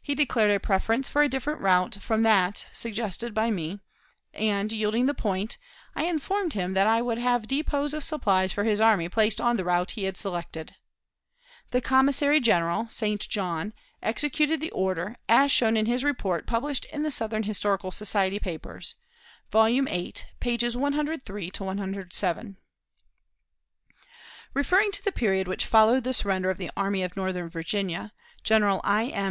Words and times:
He 0.00 0.14
declared 0.14 0.52
a 0.52 0.60
preference 0.60 1.08
for 1.08 1.20
a 1.20 1.28
different 1.28 1.60
route 1.60 1.96
from 2.00 2.22
that 2.22 2.66
suggested 2.72 3.34
by 3.34 3.50
me, 3.50 3.80
and, 4.32 4.70
yielding 4.72 5.06
the 5.06 5.14
point, 5.14 5.58
I 5.96 6.04
informed 6.04 6.52
him 6.52 6.74
that 6.74 6.86
I 6.86 7.02
would 7.02 7.18
have 7.18 7.48
depots 7.48 7.92
of 7.92 8.04
supplies 8.04 8.52
for 8.52 8.62
his 8.62 8.80
army 8.80 9.08
placed 9.08 9.40
on 9.40 9.56
the 9.56 9.64
route 9.64 9.90
he 9.98 10.04
had 10.04 10.16
selected. 10.16 10.76
The 11.72 11.80
commissary 11.80 12.38
general, 12.38 12.88
St. 12.88 13.28
John, 13.28 13.72
executed 14.00 14.60
the 14.60 14.70
order, 14.70 15.16
as 15.28 15.50
shown 15.50 15.76
in 15.76 15.86
his 15.86 16.04
report 16.04 16.46
published 16.46 16.84
in 16.92 17.02
the 17.02 17.10
"Southern 17.10 17.42
Historical 17.42 17.90
Society 17.90 18.38
Papers," 18.38 18.94
vol. 19.50 19.66
viii, 19.66 20.14
pp. 20.40 20.76
103 20.76 21.50
107. 21.58 22.56
Referring 24.54 24.92
to 24.92 25.04
the 25.04 25.10
period 25.10 25.48
which 25.48 25.66
followed 25.66 26.04
the 26.04 26.14
surrender 26.14 26.48
of 26.50 26.58
the 26.58 26.70
Army 26.76 27.02
of 27.02 27.16
Northern 27.16 27.48
Virginia, 27.48 28.12
General 28.44 28.80
I. 28.84 29.06
M. 29.06 29.26